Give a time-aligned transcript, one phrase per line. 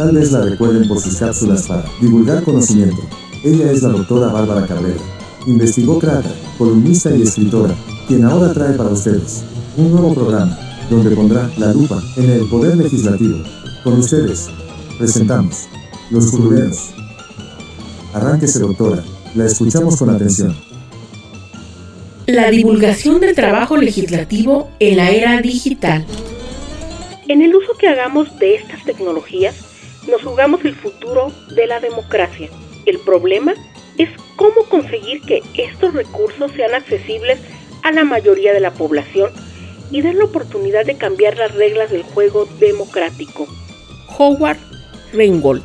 [0.00, 3.02] Tal vez la recuerden por sus cápsulas para divulgar conocimiento.
[3.44, 4.98] Ella es la doctora Bárbara Cabrera.
[5.46, 7.74] Investigócrata, columnista y escritora,
[8.08, 9.44] quien ahora trae para ustedes
[9.76, 10.58] un nuevo programa,
[10.88, 13.44] donde pondrá la lupa en el poder legislativo.
[13.84, 14.48] Con ustedes,
[14.96, 15.68] presentamos
[16.10, 16.78] Los Curuleros.
[18.14, 19.04] Arránquese, doctora,
[19.34, 20.56] la escuchamos con atención.
[22.24, 26.06] La divulgación del trabajo legislativo en la era digital.
[27.28, 29.69] En el uso que hagamos de estas tecnologías,
[30.08, 32.48] nos jugamos el futuro de la democracia.
[32.86, 33.54] El problema
[33.98, 37.38] es cómo conseguir que estos recursos sean accesibles
[37.82, 39.30] a la mayoría de la población
[39.90, 43.46] y den la oportunidad de cambiar las reglas del juego democrático.
[44.18, 44.58] Howard
[45.12, 45.64] Reingold.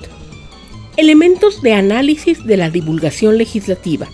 [0.97, 4.07] Elementos de análisis de la divulgación legislativa.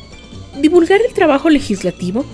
[0.59, 2.25] Divulgar el trabajo legislativo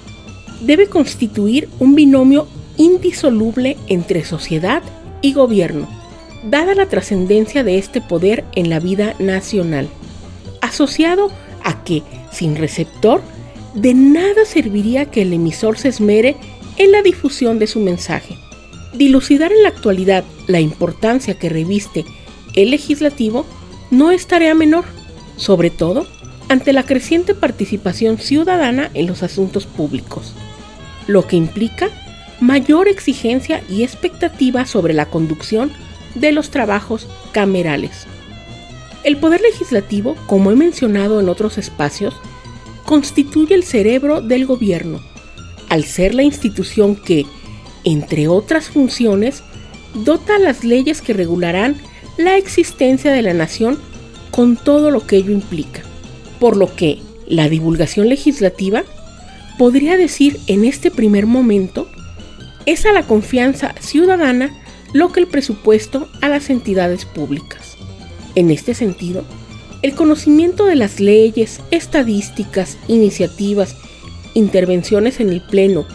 [0.62, 2.48] debe constituir un binomio
[2.78, 4.82] indisoluble entre sociedad
[5.22, 5.88] y gobierno,
[6.44, 9.90] dada la trascendencia de este poder en la vida nacional,
[10.62, 11.32] asociado
[11.64, 13.22] a que, sin receptor,
[13.74, 16.36] de nada serviría que el emisor se esmere
[16.78, 18.38] en la difusión de su mensaje.
[18.94, 22.06] Dilucidar en la actualidad la importancia que reviste
[22.56, 23.46] el legislativo
[23.92, 24.86] no es tarea menor,
[25.36, 26.08] sobre todo
[26.50, 30.34] ante la creciente participación ciudadana en los asuntos públicos,
[31.06, 31.90] lo que implica
[32.40, 35.72] mayor exigencia y expectativa sobre la conducción
[36.16, 38.08] de los trabajos camerales.
[39.04, 42.16] El poder legislativo, como he mencionado en otros espacios,
[42.86, 45.02] constituye el cerebro del gobierno,
[45.70, 47.26] al ser la institución que,
[47.84, 49.44] entre otras funciones,
[49.94, 51.78] dota las leyes que regularán
[52.18, 53.78] la existencia de la nación
[54.32, 55.82] con todo lo que ello implica.
[56.40, 58.84] Por lo que la divulgación legislativa
[59.58, 61.90] podría decir en este primer momento
[62.66, 64.56] es a la confianza ciudadana
[64.94, 67.78] lo que el presupuesto a las entidades públicas.
[68.36, 69.24] En este sentido,
[69.82, 73.76] el conocimiento de las leyes, estadísticas, iniciativas,
[74.34, 75.86] intervenciones en el Pleno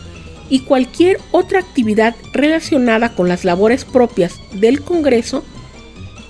[0.48, 5.42] y cualquier otra actividad relacionada con las labores propias del Congreso,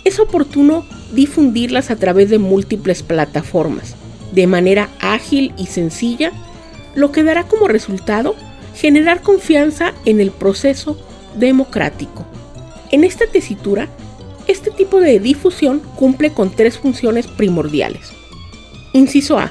[0.04, 3.94] es oportuno difundirlas a través de múltiples plataformas,
[4.32, 6.32] de manera ágil y sencilla,
[6.94, 8.34] lo que dará como resultado
[8.74, 10.98] generar confianza en el proceso
[11.36, 12.24] democrático.
[12.92, 13.88] En esta tesitura,
[14.46, 18.12] este tipo de difusión cumple con tres funciones primordiales.
[18.92, 19.50] Inciso A.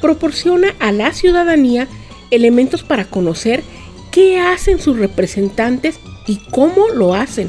[0.00, 1.86] Proporciona a la ciudadanía
[2.32, 3.62] elementos para conocer
[4.10, 7.48] qué hacen sus representantes y cómo lo hacen,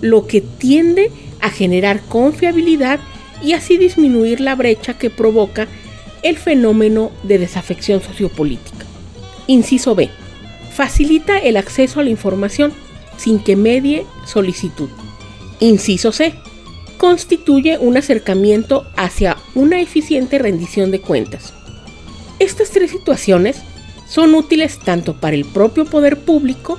[0.00, 3.00] lo que tiende a generar confiabilidad
[3.42, 5.66] y así disminuir la brecha que provoca
[6.22, 8.86] el fenómeno de desafección sociopolítica.
[9.48, 10.08] Inciso B.
[10.72, 12.72] Facilita el acceso a la información
[13.22, 14.88] sin que medie solicitud.
[15.60, 16.34] Inciso C.
[16.98, 21.52] Constituye un acercamiento hacia una eficiente rendición de cuentas.
[22.38, 23.62] Estas tres situaciones
[24.08, 26.78] son útiles tanto para el propio poder público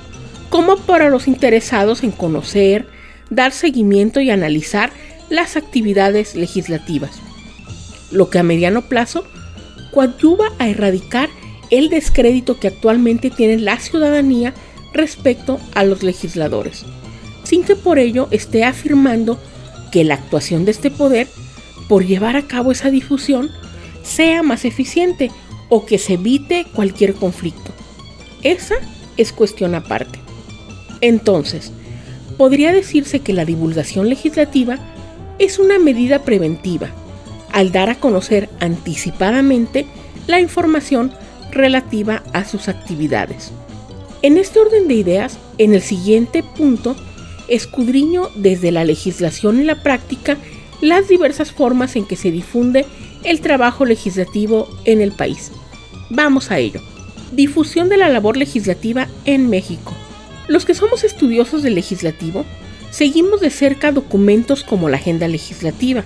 [0.50, 2.86] como para los interesados en conocer,
[3.30, 4.92] dar seguimiento y analizar
[5.30, 7.12] las actividades legislativas,
[8.10, 9.24] lo que a mediano plazo
[9.92, 11.30] coadyuva a erradicar
[11.70, 14.52] el descrédito que actualmente tiene la ciudadanía
[14.94, 16.84] respecto a los legisladores
[17.44, 19.38] sin que por ello esté afirmando
[19.92, 21.28] que la actuación de este poder,
[21.88, 23.50] por llevar a cabo esa difusión,
[24.02, 25.30] sea más eficiente
[25.68, 27.70] o que se evite cualquier conflicto.
[28.42, 28.74] Esa
[29.16, 30.18] es cuestión aparte.
[31.00, 31.70] Entonces,
[32.36, 34.78] podría decirse que la divulgación legislativa
[35.38, 36.88] es una medida preventiva,
[37.52, 39.86] al dar a conocer anticipadamente
[40.26, 41.12] la información
[41.52, 43.52] relativa a sus actividades.
[44.24, 46.96] En este orden de ideas, en el siguiente punto,
[47.46, 50.38] escudriño desde la legislación y la práctica
[50.80, 52.86] las diversas formas en que se difunde
[53.22, 55.52] el trabajo legislativo en el país.
[56.08, 56.80] Vamos a ello.
[57.32, 59.92] Difusión de la labor legislativa en México.
[60.48, 62.46] Los que somos estudiosos del legislativo
[62.90, 66.02] seguimos de cerca documentos como la agenda legislativa,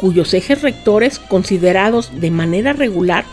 [0.00, 3.24] cuyos ejes rectores considerados de manera regular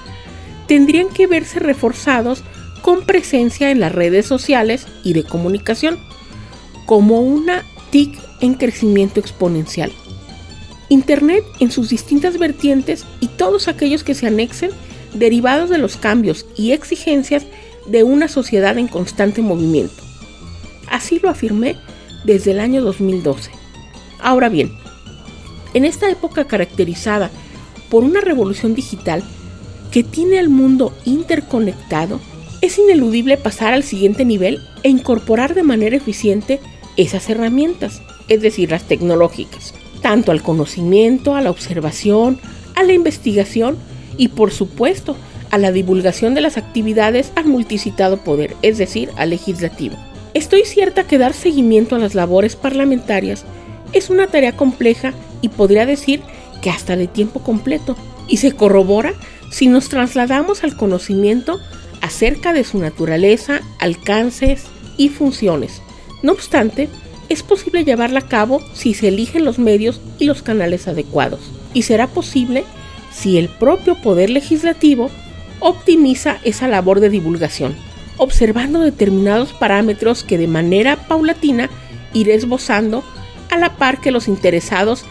[0.65, 2.43] tendrían que verse reforzados
[2.81, 5.99] con presencia en las redes sociales y de comunicación
[6.85, 9.91] como una TIC en crecimiento exponencial.
[10.89, 14.71] Internet en sus distintas vertientes y todos aquellos que se anexen
[15.13, 17.45] derivados de los cambios y exigencias
[17.85, 20.03] de una sociedad en constante movimiento.
[20.89, 21.77] Así lo afirmé
[22.25, 23.51] desde el año 2012.
[24.19, 24.71] Ahora bien,
[25.73, 27.31] en esta época caracterizada
[27.89, 29.23] por una revolución digital
[29.91, 32.19] que tiene al mundo interconectado,
[32.61, 36.59] es ineludible pasar al siguiente nivel e incorporar de manera eficiente
[36.95, 39.73] esas herramientas, es decir, las tecnológicas.
[40.01, 42.39] tanto al conocimiento, a la observación,
[42.75, 43.77] a la investigación
[44.17, 45.15] y por supuesto
[45.51, 49.95] a la divulgación de las actividades al multicitado poder, es decir, al legislativo.
[50.33, 53.45] Estoy cierta que dar seguimiento a las labores parlamentarias
[53.93, 56.21] es una tarea compleja y podría decir
[56.61, 57.95] que hasta de tiempo completo,
[58.27, 59.13] y se corrobora
[59.51, 61.59] si nos trasladamos al conocimiento
[62.11, 64.65] acerca de su naturaleza, alcances
[64.97, 65.81] y funciones.
[66.23, 66.89] No obstante,
[67.29, 71.39] es posible llevarla a cabo si se eligen los medios y los canales adecuados,
[71.73, 72.65] y será posible
[73.13, 75.09] si el propio Poder Legislativo
[75.61, 77.77] optimiza esa labor de divulgación,
[78.17, 81.69] observando determinados parámetros que de manera paulatina
[82.13, 83.05] iré esbozando
[83.49, 85.05] a la par que los interesados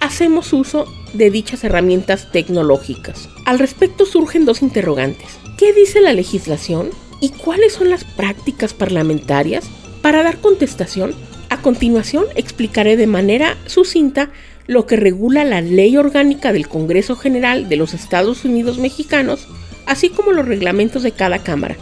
[0.00, 3.28] hacemos uso de dichas herramientas tecnológicas.
[3.44, 5.38] Al respecto surgen dos interrogantes.
[5.58, 6.90] ¿Qué dice la legislación
[7.20, 9.68] y cuáles son las prácticas parlamentarias?
[10.02, 11.16] Para dar contestación,
[11.50, 14.30] a continuación explicaré de manera sucinta
[14.68, 19.48] lo que regula la Ley Orgánica del Congreso General de los Estados Unidos Mexicanos,
[19.84, 21.76] así como los reglamentos de cada Cámara.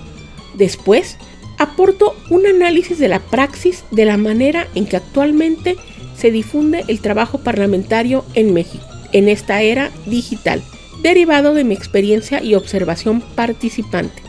[0.55, 1.19] Después,
[1.59, 5.77] aporto un análisis de la praxis de la manera en que actualmente
[6.17, 10.63] se difunde el trabajo parlamentario en México en esta era digital,
[11.07, 14.21] derivado de mi experiencia y observación participante.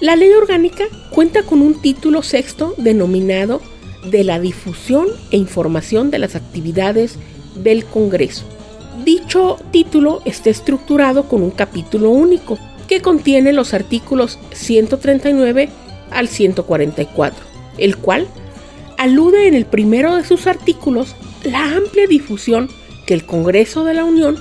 [0.00, 3.60] La ley orgánica cuenta con un título sexto denominado
[4.10, 7.18] de la difusión e información de las actividades
[7.56, 8.46] del Congreso.
[9.04, 12.58] Dicho título está estructurado con un capítulo único
[12.88, 15.68] que contiene los artículos 139
[16.10, 17.44] al 144,
[17.76, 18.26] el cual
[18.96, 21.14] alude en el primero de sus artículos
[21.44, 22.70] la amplia difusión
[23.04, 24.38] que el Congreso de la Unión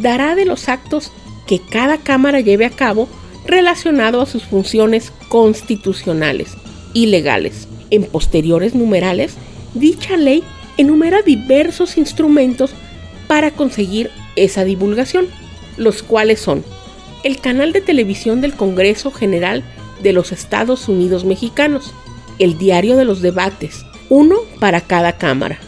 [0.00, 1.12] dará de los actos
[1.46, 3.08] que cada Cámara lleve a cabo
[3.46, 6.54] relacionado a sus funciones constitucionales
[6.92, 7.68] y legales.
[7.90, 9.34] En posteriores numerales,
[9.74, 10.42] dicha ley
[10.76, 12.72] enumera diversos instrumentos
[13.26, 15.26] para conseguir esa divulgación,
[15.76, 16.64] los cuales son
[17.22, 19.62] el canal de televisión del Congreso General
[20.02, 21.92] de los Estados Unidos Mexicanos,
[22.38, 25.58] el diario de los debates, uno para cada Cámara,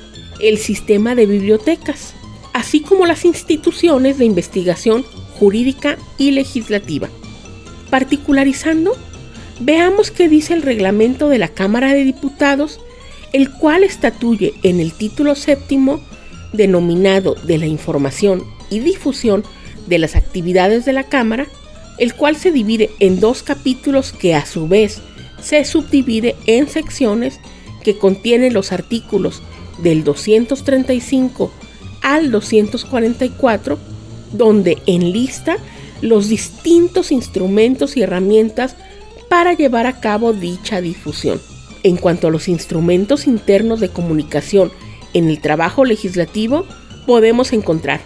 [0.40, 2.14] el sistema de bibliotecas,
[2.52, 5.04] así como las instituciones de investigación
[5.38, 7.08] jurídica y legislativa.
[7.90, 8.96] Particularizando,
[9.60, 12.80] veamos qué dice el reglamento de la Cámara de Diputados,
[13.32, 16.00] el cual estatuye en el título séptimo
[16.52, 19.44] denominado de la información y difusión
[19.86, 21.46] de las actividades de la Cámara,
[21.98, 25.00] el cual se divide en dos capítulos que a su vez
[25.40, 27.40] se subdivide en secciones
[27.82, 29.42] que contienen los artículos
[29.82, 31.50] del 235
[32.02, 33.78] al 244,
[34.32, 35.56] donde enlista
[36.00, 38.76] los distintos instrumentos y herramientas
[39.28, 41.40] para llevar a cabo dicha difusión.
[41.84, 44.70] En cuanto a los instrumentos internos de comunicación
[45.14, 46.66] en el trabajo legislativo,
[47.06, 48.00] podemos encontrar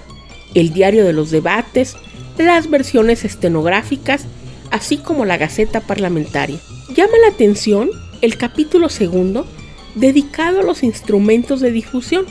[0.55, 1.97] el diario de los debates,
[2.39, 4.25] las versiones estenográficas,
[4.71, 6.59] así como la Gaceta Parlamentaria.
[6.95, 7.91] Llama la atención
[8.23, 9.47] el capítulo segundo
[9.95, 12.27] dedicado a los instrumentos de difusión,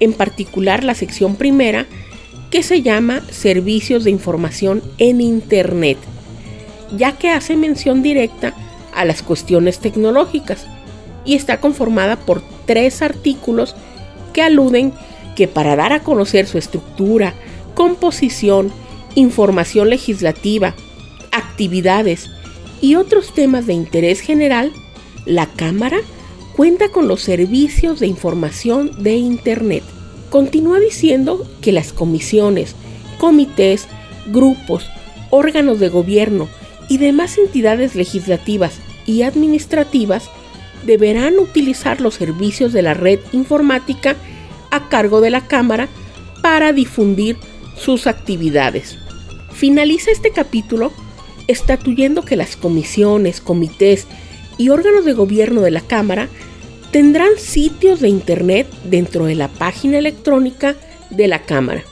[0.00, 1.86] en particular la sección primera,
[2.50, 5.98] que se llama Servicios de Información en Internet,
[6.96, 8.54] ya que hace mención directa
[8.92, 10.66] a las cuestiones tecnológicas
[11.24, 13.76] y está conformada por tres artículos
[14.32, 14.92] que aluden
[15.36, 17.34] que para dar a conocer su estructura,
[17.74, 18.72] composición,
[19.14, 20.74] información legislativa,
[21.30, 22.30] actividades
[22.80, 24.72] y otros temas de interés general,
[25.24, 25.98] la Cámara
[26.56, 29.82] cuenta con los servicios de información de Internet.
[30.30, 32.74] Continúa diciendo que las comisiones,
[33.18, 33.86] comités,
[34.26, 34.88] grupos,
[35.30, 36.48] órganos de gobierno
[36.88, 38.74] y demás entidades legislativas
[39.06, 40.30] y administrativas
[40.84, 44.16] deberán utilizar los servicios de la red informática
[44.70, 45.88] a cargo de la Cámara
[46.42, 47.36] para difundir
[47.76, 48.98] sus actividades.
[49.52, 50.92] Finaliza este capítulo
[51.48, 54.06] estatuyendo que las comisiones, comités
[54.60, 56.28] y órganos de gobierno de la Cámara
[56.90, 60.76] tendrán sitios de Internet dentro de la página electrónica
[61.08, 61.82] de la Cámara,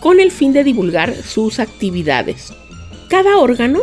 [0.00, 2.54] con el fin de divulgar sus actividades.
[3.10, 3.80] Cada órgano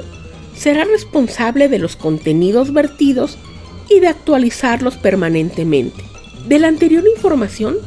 [0.55, 3.37] será responsable de los contenidos vertidos
[3.87, 6.03] y de actualizarlos permanentemente.
[6.47, 7.77] De la anterior información,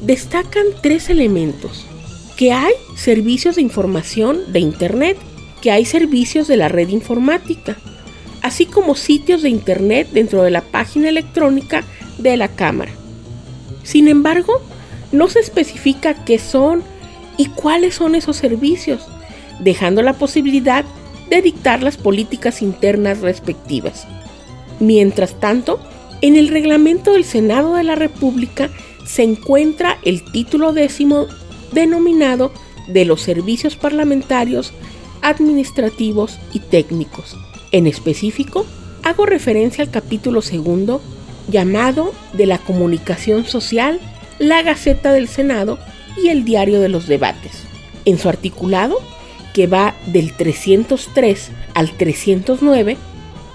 [0.00, 1.84] destacan tres elementos.
[2.38, 5.18] Que hay servicios de información de Internet,
[5.60, 7.76] que hay servicios de la red informática,
[8.42, 11.84] así como sitios de Internet dentro de la página electrónica
[12.18, 12.92] de la Cámara.
[13.82, 14.60] Sin embargo,
[15.12, 16.82] no se especifica qué son
[17.36, 19.06] y cuáles son esos servicios,
[19.60, 20.84] dejando la posibilidad
[21.28, 24.06] de dictar las políticas internas respectivas.
[24.78, 25.80] Mientras tanto,
[26.22, 28.70] en el reglamento del Senado de la República
[29.06, 31.26] se encuentra el título décimo
[31.72, 32.52] denominado
[32.88, 34.72] de los servicios parlamentarios,
[35.22, 37.36] administrativos y técnicos.
[37.72, 38.66] En específico,
[39.02, 41.00] hago referencia al capítulo segundo
[41.48, 44.00] llamado de la comunicación social,
[44.38, 45.78] la Gaceta del Senado
[46.22, 47.62] y el Diario de los Debates.
[48.04, 48.98] En su articulado,
[49.54, 52.96] que va del 303 al 309,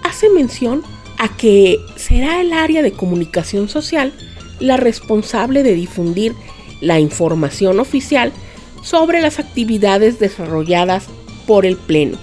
[0.04, 0.84] hace mención
[1.18, 4.14] a que será el área de comunicación social
[4.60, 6.34] la responsable de difundir
[6.82, 8.32] la información oficial
[8.82, 11.08] sobre las actividades desarrolladas
[11.48, 12.18] por el Pleno,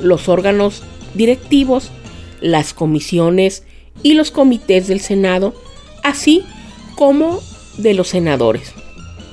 [0.00, 0.82] los órganos
[1.14, 1.90] directivos,
[2.40, 3.64] las comisiones
[4.02, 5.54] y los comités del Senado,
[6.02, 6.44] así
[6.96, 7.40] como
[7.78, 8.72] de los senadores.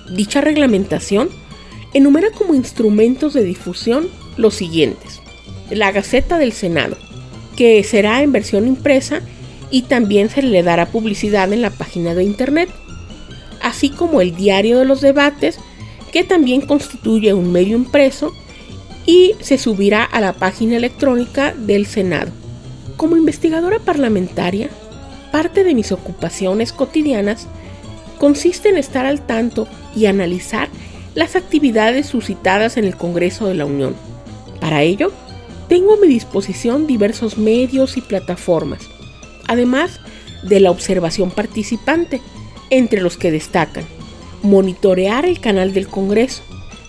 [0.10, 1.30] Dicha reglamentación
[1.94, 4.08] enumera como instrumentos de difusión
[4.38, 5.22] los siguientes.
[5.70, 6.98] La Gaceta del Senado,
[7.56, 9.22] que será en versión impresa
[9.70, 12.70] y también se le dará publicidad en la página de Internet,
[13.62, 15.58] así como el Diario de los Debates,
[16.12, 18.34] que también constituye un medio impreso
[19.06, 22.32] y se subirá a la página electrónica del Senado.
[22.98, 24.70] Como investigadora parlamentaria,
[25.32, 27.48] parte de mis ocupaciones cotidianas
[28.20, 30.70] consiste en estar al tanto y analizar
[31.16, 33.96] las actividades suscitadas en el Congreso de la Unión.
[34.60, 35.12] Para ello,
[35.68, 38.82] tengo a mi disposición diversos medios y plataformas,
[39.48, 40.00] además
[40.44, 42.22] de la observación participante,
[42.70, 43.86] entre los que destacan
[44.44, 46.42] monitorear el canal del Congreso,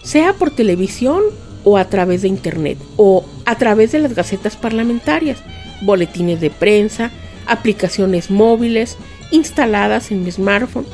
[0.03, 1.23] sea por televisión
[1.65, 5.39] o a través de Internet, o a través de las gacetas parlamentarias,
[5.83, 7.11] boletines de prensa,
[7.47, 8.97] aplicaciones móviles
[9.31, 10.87] instaladas en mi smartphone,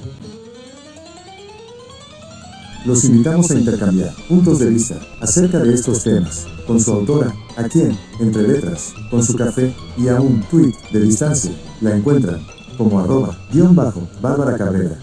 [2.85, 7.63] Los invitamos a intercambiar puntos de vista acerca de estos temas con su autora, a
[7.63, 12.45] quien, entre letras, con su café y a un tweet de distancia, la encuentran
[12.77, 14.97] como arroba guion bajo Bárbara Cabrera.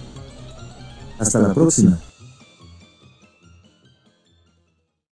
[1.18, 1.98] Hasta la próxima.